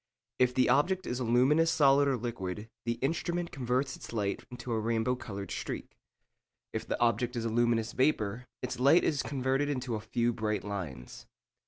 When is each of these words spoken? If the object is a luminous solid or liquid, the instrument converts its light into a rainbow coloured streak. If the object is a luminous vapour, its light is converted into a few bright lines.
If 0.39 0.55
the 0.55 0.67
object 0.67 1.05
is 1.05 1.19
a 1.19 1.23
luminous 1.23 1.69
solid 1.69 2.07
or 2.07 2.17
liquid, 2.17 2.71
the 2.85 2.93
instrument 3.03 3.51
converts 3.51 3.95
its 3.95 4.11
light 4.11 4.43
into 4.49 4.71
a 4.73 4.79
rainbow 4.79 5.13
coloured 5.15 5.51
streak. 5.51 5.95
If 6.73 6.87
the 6.87 6.99
object 6.99 7.35
is 7.35 7.45
a 7.45 7.49
luminous 7.49 7.91
vapour, 7.91 8.47
its 8.63 8.79
light 8.79 9.03
is 9.03 9.21
converted 9.21 9.69
into 9.69 9.93
a 9.93 9.99
few 9.99 10.33
bright 10.33 10.63
lines. 10.63 11.27